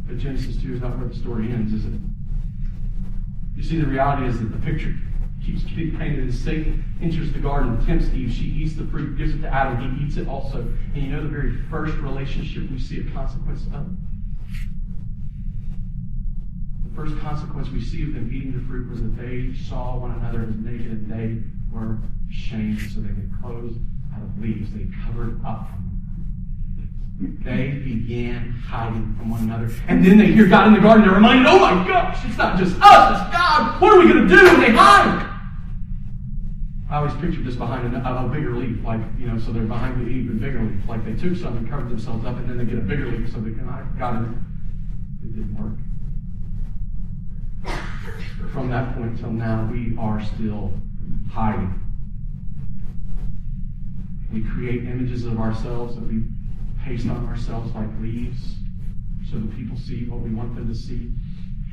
[0.06, 1.92] But Genesis 2 is not where the story ends, is it?
[3.56, 4.94] You see, the reality is that the picture
[5.44, 8.32] keeps getting painted as Satan enters the garden, tempts Eve.
[8.32, 9.96] She eats the fruit, gives it to Adam.
[9.96, 10.58] He eats it also.
[10.94, 13.86] And you know the very first relationship we see a consequence of?
[16.84, 20.12] The first consequence we see of them eating the fruit was that they saw one
[20.12, 21.98] another as naked and they were
[22.30, 22.80] shamed.
[22.80, 23.76] So they made clothes
[24.14, 24.72] out of leaves.
[24.72, 25.68] They covered up
[27.44, 29.70] they began hiding from one another.
[29.86, 31.04] And then they hear God in the garden.
[31.04, 33.80] They're reminded, oh my gosh, it's not just us, it's God.
[33.80, 34.44] What are we going to do?
[34.44, 35.31] And they hide.
[36.92, 40.06] I always pictured this behind a, a, bigger leaf, like, you know, so they're behind
[40.06, 40.86] the even bigger leaf.
[40.86, 43.32] Like they took some and covered themselves up, and then they get a bigger leaf
[43.32, 44.28] so they can I got it.
[45.24, 45.72] It didn't work.
[48.52, 50.74] From that point till now, we are still
[51.32, 51.80] hiding.
[54.30, 56.24] We create images of ourselves that we
[56.84, 58.56] paste on ourselves like leaves
[59.30, 61.10] so that people see what we want them to see.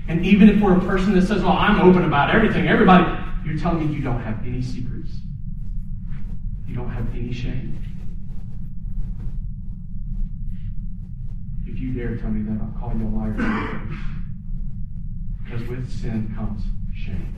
[0.07, 3.03] And even if we're a person that says, well, I'm open about everything, everybody,
[3.45, 4.98] you're telling me you don't have any secrets.
[6.79, 7.77] Don't have any shame.
[11.65, 13.81] If you dare tell me that, I'll call you a liar.
[15.43, 16.63] because with sin comes
[16.95, 17.35] shame.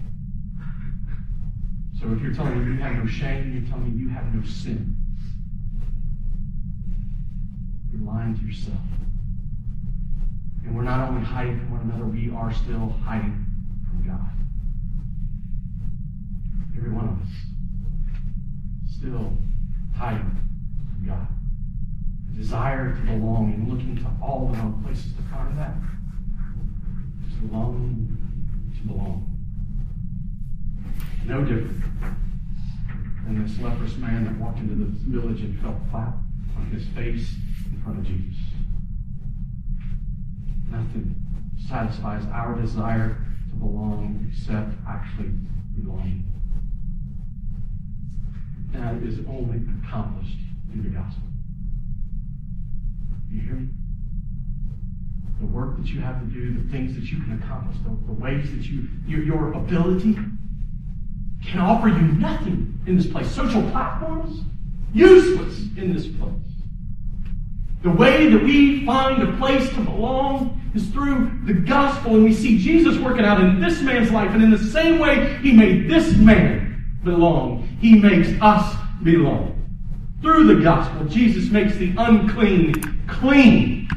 [1.99, 4.45] So if you're telling me you have no shame, you're telling me you have no
[4.45, 4.95] sin.
[7.91, 8.77] You're lying to yourself.
[10.65, 13.43] And we're not only hiding from one another, we are still hiding
[13.89, 14.29] from God.
[16.77, 17.50] Every one of us
[19.01, 19.35] still
[19.97, 20.29] hiding
[20.93, 21.27] from God.
[22.29, 25.73] A desire to belong and looking to all the wrong places to find that.
[27.27, 28.15] Just longing
[28.77, 29.27] to belong.
[31.25, 31.81] No different
[33.25, 36.13] than this leprous man that walked into the village and fell flat
[36.57, 37.33] on his face
[37.71, 38.39] in front of Jesus.
[40.69, 41.15] Nothing
[41.67, 43.17] satisfies our desire
[43.49, 45.31] to belong except actually
[45.75, 46.30] belonging
[48.73, 50.37] that is only accomplished
[50.71, 51.23] through the gospel.
[53.29, 53.69] You hear me?
[55.39, 58.13] The work that you have to do, the things that you can accomplish, the, the
[58.13, 60.17] ways that you, your, your ability
[61.45, 63.29] can offer you nothing in this place.
[63.31, 64.41] Social platforms,
[64.93, 66.33] useless in this place.
[67.81, 72.33] The way that we find a place to belong is through the gospel, and we
[72.33, 75.89] see Jesus working out in this man's life, and in the same way he made
[75.89, 77.67] this man belong.
[77.81, 79.57] He makes us belong.
[80.21, 83.89] Through the gospel, Jesus makes the unclean clean.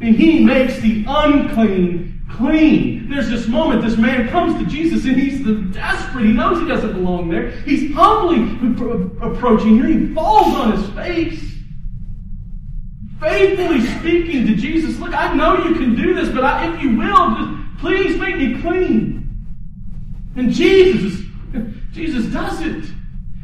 [0.00, 3.08] And he makes the unclean clean.
[3.10, 6.24] There's this moment, this man comes to Jesus and he's desperate.
[6.24, 7.50] He knows he doesn't belong there.
[7.62, 8.42] He's humbly
[9.20, 9.86] approaching here.
[9.86, 11.52] He falls on his face.
[13.20, 16.96] Faithfully speaking to Jesus, look, I know you can do this, but I, if you
[16.96, 19.46] will, just please make me clean.
[20.36, 21.24] And Jesus
[21.94, 22.84] Jesus does it.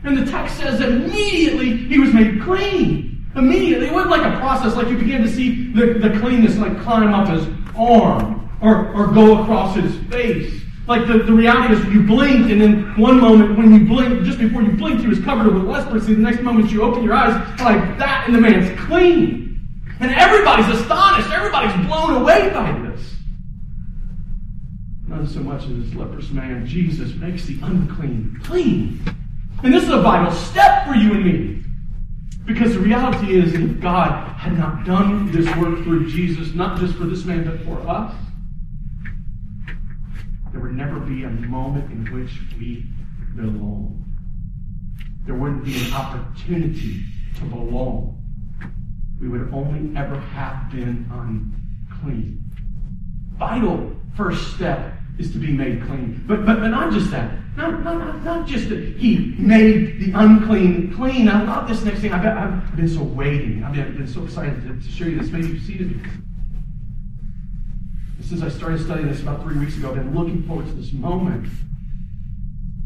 [0.04, 3.24] And the text says that immediately he was made clean.
[3.36, 3.86] Immediately.
[3.86, 7.14] It wasn't like a process, like you began to see the, the cleanness like climb
[7.14, 7.46] up his
[7.76, 10.60] arm or, or go across his face.
[10.88, 14.40] Like the, the reality is you blink, and then one moment when you blink, just
[14.40, 16.14] before you blinked, he was covered with leprosy.
[16.14, 19.60] The next moment you open your eyes like that, and the man's clean.
[20.00, 21.30] And everybody's astonished.
[21.30, 22.89] Everybody's blown away by this.
[25.26, 26.66] So much as this leprous man.
[26.66, 29.00] Jesus makes the unclean clean.
[29.62, 31.64] And this is a vital step for you and me.
[32.46, 36.94] Because the reality is, if God had not done this work through Jesus, not just
[36.94, 38.14] for this man, but for us,
[40.52, 42.86] there would never be a moment in which we
[43.36, 44.04] belong.
[45.26, 47.04] There wouldn't be an opportunity
[47.36, 48.20] to belong.
[49.20, 52.42] We would only ever have been unclean.
[53.38, 56.24] Vital first step is to be made clean.
[56.26, 57.38] But, but, but not just that.
[57.56, 61.28] Not, not, not, not just that he made the unclean clean.
[61.28, 62.12] I love this next thing.
[62.12, 63.62] I've, I've been so waiting.
[63.62, 65.30] I've been, so excited to, to show you this.
[65.30, 66.02] Maybe you've seen
[68.18, 68.24] it.
[68.24, 70.92] Since I started studying this about three weeks ago, I've been looking forward to this
[70.92, 71.48] moment.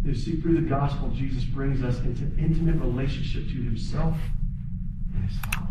[0.02, 4.16] You see, through the gospel, Jesus brings us into intimate relationship to himself
[5.14, 5.68] and his Father.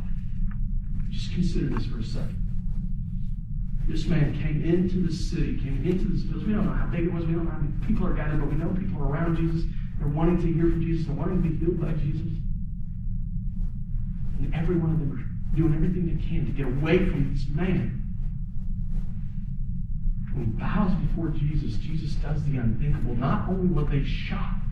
[1.09, 2.42] Just consider this for a second.
[3.87, 6.47] This man came into the city, came into this village.
[6.47, 7.25] We don't know how big it was.
[7.25, 9.69] We don't know how many people are gathered, but we know people are around Jesus.
[9.99, 11.05] They're wanting to hear from Jesus.
[11.05, 12.31] They're wanting to be healed by Jesus.
[14.39, 17.47] And every one of them are doing everything they can to get away from this
[17.49, 17.99] man.
[20.33, 23.15] When he bows before Jesus, Jesus does the unthinkable.
[23.15, 24.65] Not only were they shocked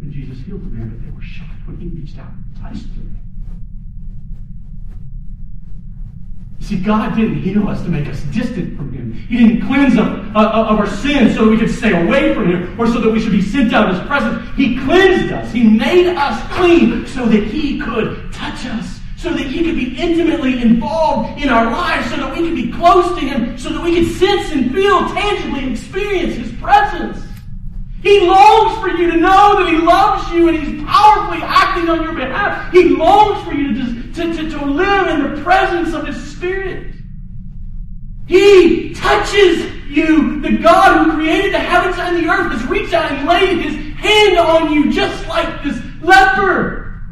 [0.00, 2.94] when Jesus healed the man, but they were shocked when he reached out and touched
[2.94, 3.27] the man.
[6.60, 9.12] See, God didn't heal us to make us distant from Him.
[9.12, 12.34] He didn't cleanse us uh, uh, of our sins so that we could stay away
[12.34, 14.46] from Him or so that we should be sent out of His presence.
[14.56, 15.52] He cleansed us.
[15.52, 19.96] He made us clean so that He could touch us, so that He could be
[19.96, 23.82] intimately involved in our lives, so that we could be close to Him, so that
[23.82, 27.24] we could sense and feel tangibly experience His presence.
[28.02, 32.02] He longs for you to know that He loves you and He's powerfully acting on
[32.02, 32.72] your behalf.
[32.72, 36.94] He longs for you to, to, to, to live in the presence of His Spirit.
[38.28, 40.40] He touches you.
[40.40, 43.74] The God who created the heavens and the earth has reached out and laid His
[43.96, 47.02] hand on you just like this leper.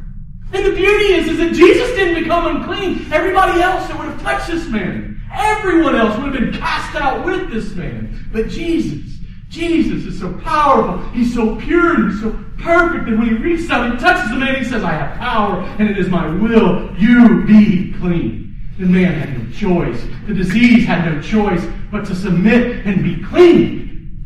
[0.52, 3.12] And the beauty is, is that Jesus didn't become unclean.
[3.12, 7.26] Everybody else that would have touched this man, everyone else would have been cast out
[7.26, 8.28] with this man.
[8.32, 9.18] But Jesus,
[9.48, 10.98] Jesus is so powerful.
[11.10, 14.54] He's so pure and so perfect that when he reaches out and touches the man,
[14.54, 16.94] he says, I have power and it is my will.
[16.96, 18.45] You be clean.
[18.78, 20.04] The man had no choice.
[20.26, 24.24] The disease had no choice but to submit and be clean.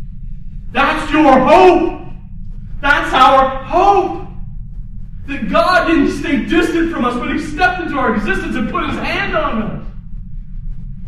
[0.72, 2.09] That's your hope.
[2.80, 4.28] That's our hope.
[5.26, 8.88] That God didn't stay distant from us, but He stepped into our existence and put
[8.90, 9.86] His hand on us.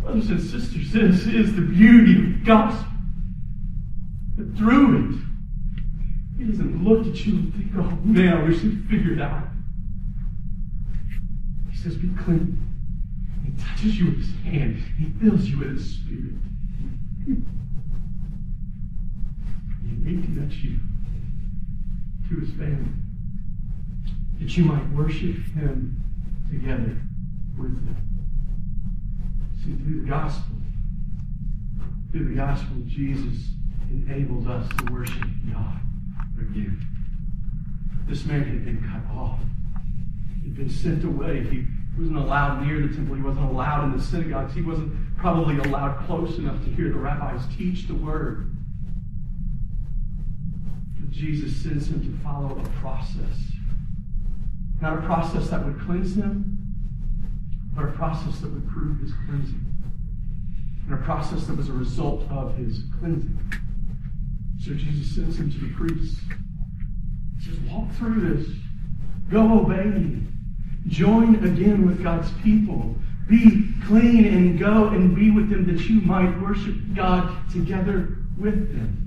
[0.02, 2.86] Brothers and sisters, this is the beauty of the gospel.
[4.36, 5.18] But through it,
[6.38, 9.48] he doesn't look at you and think, oh man, I wish he'd figured out.
[11.70, 12.71] He says, be clean.
[13.56, 14.82] He touches you with his hand.
[14.98, 16.34] He fills you with his spirit.
[17.26, 17.34] He
[20.04, 20.78] reconnects you
[22.28, 22.92] to his family.
[24.40, 26.00] That you might worship him
[26.50, 26.96] together
[27.56, 27.96] with them.
[29.62, 30.56] See, through the gospel,
[32.10, 33.50] through the gospel Jesus,
[33.90, 35.80] enables us to worship God
[36.38, 36.84] again.
[38.08, 39.40] This man had been cut off.
[40.42, 41.44] He'd been sent away.
[41.44, 41.66] He
[41.98, 43.14] wasn't allowed near the temple.
[43.16, 44.54] He wasn't allowed in the synagogues.
[44.54, 48.50] He wasn't probably allowed close enough to hear the rabbis teach the word.
[50.98, 53.52] But Jesus sends him to follow a process.
[54.80, 56.58] Not a process that would cleanse him,
[57.74, 59.66] but a process that would prove his cleansing.
[60.86, 63.38] And a process that was a result of his cleansing.
[64.58, 66.20] So Jesus sends him to the priests.
[67.38, 68.48] He says, Walk through this.
[69.30, 70.31] Go obey me.
[70.88, 72.96] Join again with God's people.
[73.28, 78.72] Be clean and go and be with them that you might worship God together with
[78.72, 79.02] them.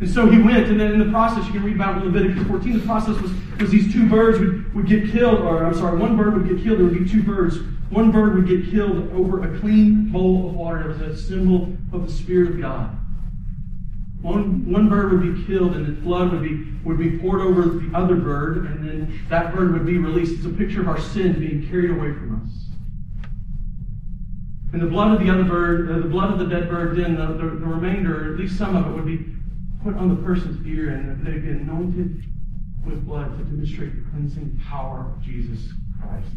[0.00, 2.46] And so he went, and then in the process, you can read about in Leviticus
[2.48, 5.96] 14, the process was, was these two birds would, would get killed, or I'm sorry,
[5.96, 7.58] one bird would get killed, there would be two birds.
[7.90, 10.90] One bird would get killed over a clean bowl of water.
[10.90, 12.98] It was a symbol of the Spirit of God.
[14.24, 17.60] One, one bird would be killed and the blood would be, would be poured over
[17.60, 20.36] the other bird, and then that bird would be released.
[20.38, 23.28] It's a picture of our sin being carried away from us.
[24.72, 27.16] And the blood of the other bird, uh, the blood of the dead bird, then
[27.16, 29.26] the, the, the remainder, at least some of it, would be
[29.82, 32.24] put on the person's ear and they'd be anointed
[32.86, 35.70] with blood to demonstrate the cleansing power of Jesus
[36.00, 36.28] Christ.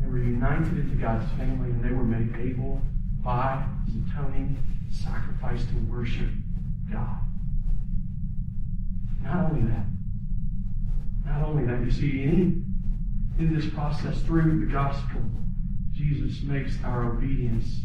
[0.00, 2.82] They were united into God's family and they were made able
[3.22, 4.58] by his atoning
[4.90, 6.28] sacrifice to worship
[6.92, 7.18] God.
[9.22, 9.86] Not only that,
[11.24, 12.64] not only that, you see, in,
[13.38, 15.20] in this process, through the gospel,
[15.92, 17.80] Jesus makes our obedience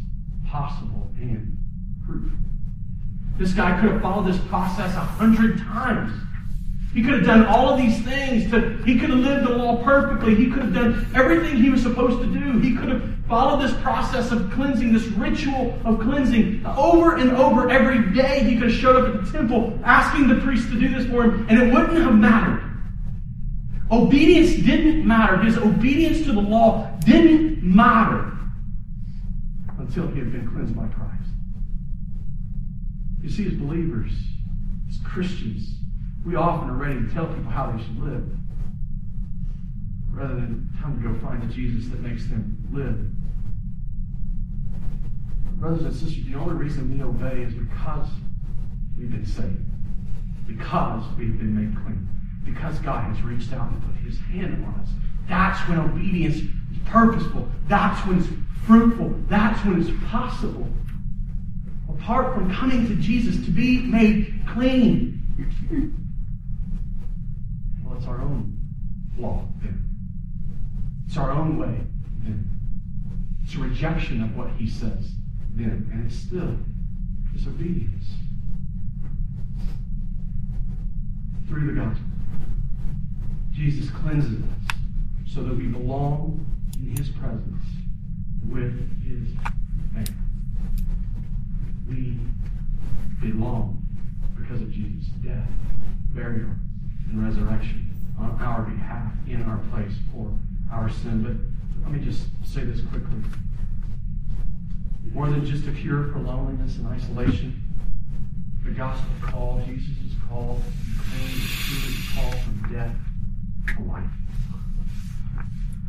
[0.48, 1.58] possible and
[2.06, 2.40] fruitful.
[3.38, 6.14] This guy could have followed this process a hundred times.
[6.94, 8.50] He could have done all of these things.
[8.52, 10.34] To, he could have lived the law perfectly.
[10.34, 12.60] He could have done everything he was supposed to do.
[12.60, 17.70] He could have followed this process of cleansing, this ritual of cleansing over and over
[17.70, 18.44] every day.
[18.44, 21.24] He could have showed up at the temple asking the priest to do this for
[21.24, 22.62] him, and it wouldn't have mattered.
[23.92, 25.38] Obedience didn't matter.
[25.38, 28.32] His obedience to the law didn't matter
[29.78, 31.12] until he had been cleansed by Christ.
[33.22, 34.12] You see, as believers,
[34.90, 35.76] as Christians,
[36.26, 38.28] we often are ready to tell people how they should live
[40.12, 43.15] rather than time to go find the Jesus that makes them live.
[45.60, 48.08] Brothers and sisters, the only reason we obey is because
[48.98, 49.66] we've been saved,
[50.48, 52.08] because we've been made clean,
[52.44, 54.90] because God has reached out and put his hand on us.
[55.28, 56.50] That's when obedience is
[56.86, 57.48] purposeful.
[57.68, 58.28] That's when it's
[58.66, 59.16] fruitful.
[59.28, 60.68] That's when it's possible.
[61.90, 65.22] Apart from coming to Jesus to be made clean.
[67.84, 68.60] Well, it's our own
[69.18, 69.90] law then.
[71.08, 71.80] It's our own way
[72.24, 72.50] then.
[73.44, 75.12] It's a rejection of what he says
[75.58, 76.58] And it's still
[77.34, 78.06] disobedience.
[81.48, 82.06] Through the gospel,
[83.54, 84.50] Jesus cleanses us
[85.26, 86.46] so that we belong
[86.78, 87.64] in his presence
[88.50, 89.30] with his
[89.94, 90.14] family.
[91.88, 92.20] We
[93.22, 93.82] belong
[94.38, 95.48] because of Jesus' death,
[96.14, 96.50] burial,
[97.10, 100.32] and resurrection on our behalf, in our place for
[100.72, 101.24] our sin.
[101.24, 103.22] But let me just say this quickly.
[105.14, 107.62] More than just a cure for loneliness and isolation,
[108.64, 110.60] the gospel call, Jesus' call,
[110.98, 112.96] claim is truly call from death
[113.68, 114.04] to life.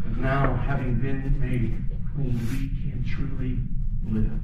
[0.05, 1.77] And now, having been made
[2.15, 3.59] clean, we can truly
[4.09, 4.41] live.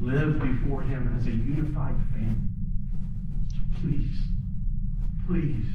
[0.00, 2.36] Live before Him as a unified family.
[3.52, 4.18] So please,
[5.26, 5.66] please,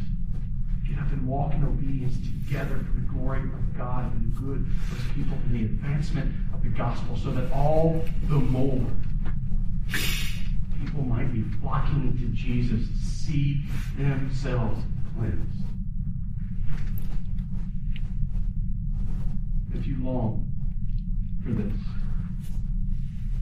[0.87, 4.59] get up and walk in obedience together for the glory of God and the good
[4.59, 6.33] of His people and the advancement
[6.63, 8.85] the gospel so that all the more
[10.79, 13.61] people might be flocking to Jesus to see
[13.97, 14.83] themselves
[15.15, 15.65] cleansed.
[19.73, 20.51] If you long
[21.43, 21.73] for this,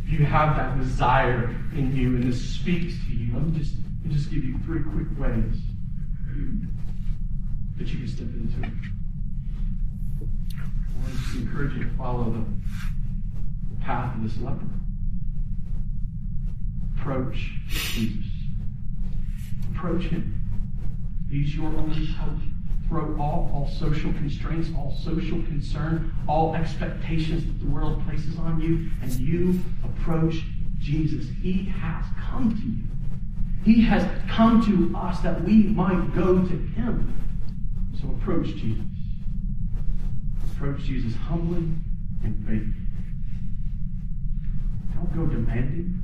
[0.04, 3.76] if you have that desire in you and this speaks to you, let me just,
[4.02, 5.62] let me just give you three quick ways
[7.78, 8.74] that you can step into it.
[10.20, 12.44] I want to encourage you to follow the
[13.82, 14.66] path of this leper.
[16.98, 18.26] Approach Jesus.
[19.72, 20.36] Approach him.
[21.30, 22.40] He's your only hope.
[22.88, 28.60] Throw off all social constraints, all social concern, all expectations that the world places on
[28.60, 30.44] you, and you approach
[30.80, 31.28] Jesus.
[31.42, 32.84] He has come to you.
[33.64, 37.14] He has come to us that we might go to him.
[38.02, 38.86] So approach Jesus.
[40.54, 41.64] Approach Jesus humbly
[42.24, 42.89] and faithfully.
[45.00, 46.02] Don't go demanding.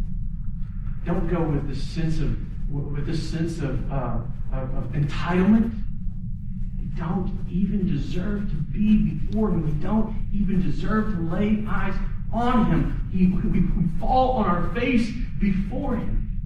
[1.05, 2.37] Don't go with this sense of
[2.71, 4.19] with this sense of, uh,
[4.53, 5.71] of, of entitlement.
[6.79, 9.65] We don't even deserve to be before Him.
[9.65, 11.93] We don't even deserve to lay eyes
[12.33, 13.09] on Him.
[13.13, 16.41] He, we, we fall on our face before Him.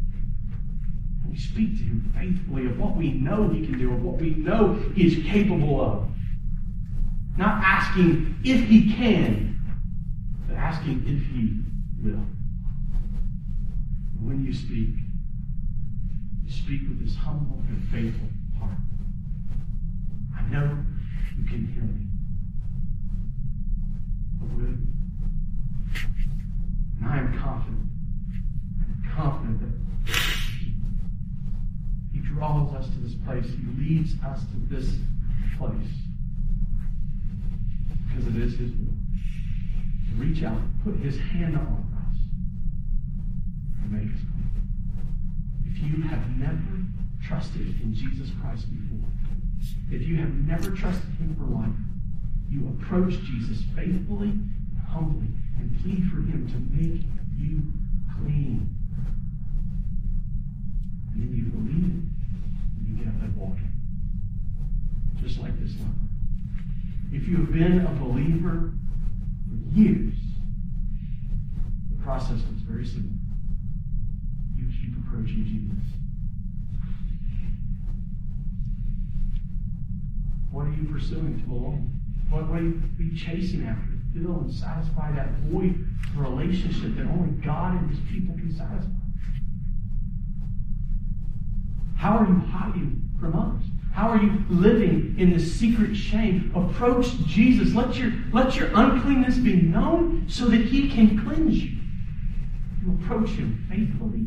[1.29, 4.31] We speak to Him faithfully of what we know He can do, of what we
[4.31, 6.09] know He is capable of.
[7.37, 9.61] Not asking if He can,
[10.47, 11.63] but asking if He
[12.03, 12.25] will.
[14.29, 14.93] When you speak,
[16.43, 18.77] you speak with this humble and faithful heart.
[20.37, 20.85] I know
[21.35, 22.05] you can hear me.
[24.55, 24.77] Will?
[26.99, 27.89] And I am confident.
[28.83, 30.15] I'm confident that
[32.13, 33.45] He draws us to this place.
[33.45, 34.95] He leads us to this
[35.57, 35.73] place.
[38.07, 38.93] Because it is His will.
[40.05, 41.88] To reach out, put His hand on
[43.89, 44.15] make.
[45.65, 46.85] If you have never
[47.25, 49.09] trusted in Jesus Christ before,
[49.91, 51.75] if you have never trusted Him for life,
[52.49, 55.27] you approach Jesus faithfully and humbly
[55.59, 57.01] and plead for Him to make
[57.37, 57.61] you
[58.17, 58.75] clean.
[61.13, 62.07] And then you believe it,
[62.77, 63.57] and you get up and walk.
[65.21, 65.91] Just like this leper.
[67.11, 68.73] If you have been a believer
[69.47, 70.15] for years,
[71.89, 73.19] the process looks very similar
[74.89, 75.85] keep approaching Jesus.
[80.51, 81.99] What are you pursuing to belong?
[82.29, 82.81] What, what are you
[83.19, 88.35] chasing after to fill and satisfy that void relationship that only God and His people
[88.35, 88.91] can satisfy?
[91.95, 93.65] How are you hiding from others?
[93.93, 96.51] How are you living in this secret shame?
[96.55, 97.73] Approach Jesus.
[97.73, 101.77] Let your, let your uncleanness be known so that He can cleanse you.
[102.81, 104.25] You approach Him faithfully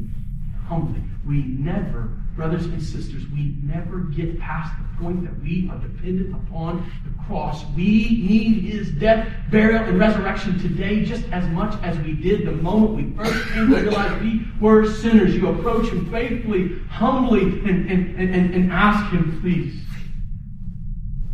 [0.68, 1.03] humbly.
[1.26, 6.34] We never brothers and sisters, we never get past the point that we are dependent
[6.34, 7.64] upon the cross.
[7.76, 12.52] We need his death, burial, and resurrection today just as much as we did the
[12.52, 15.34] moment we first came to realize we were sinners.
[15.34, 19.82] You approach him faithfully, humbly, and, and, and, and ask him, please,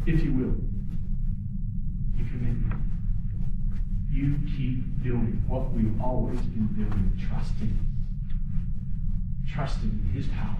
[0.06, 0.56] if you will,
[2.16, 2.72] you commit me.
[4.10, 7.78] You keep doing what we've always been doing, trusting.
[9.54, 10.56] Trusting in his power